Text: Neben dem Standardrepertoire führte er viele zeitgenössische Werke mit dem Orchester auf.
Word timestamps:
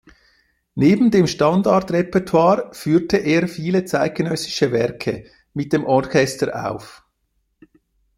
Neben 0.73 1.11
dem 1.11 1.27
Standardrepertoire 1.27 2.71
führte 2.73 3.17
er 3.17 3.47
viele 3.47 3.85
zeitgenössische 3.85 4.71
Werke 4.71 5.25
mit 5.53 5.73
dem 5.73 5.85
Orchester 5.85 6.71
auf. 6.71 7.03